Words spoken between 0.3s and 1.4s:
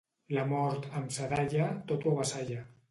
La mort, amb sa